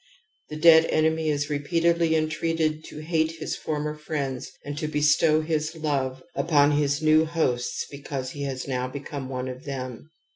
The 0.49 0.55
dead 0.55 0.85
enemy 0.85 1.29
is 1.29 1.47
repeatedly 1.47 2.15
entreated 2.15 2.83
to 2.85 3.01
hate 3.03 3.33
his 3.33 3.55
former 3.55 3.93
friends 3.95 4.51
and 4.65 4.75
to 4.79 4.87
bestow 4.87 5.41
his 5.41 5.75
love 5.75 6.23
upon 6.33 6.71
his 6.71 7.03
new 7.03 7.25
hosts 7.25 7.85
because 7.91 8.31
he 8.31 8.41
has 8.45 8.67
now 8.67 8.87
become 8.87 9.29
one 9.29 9.47
of 9.47 9.65
them. 9.65 10.09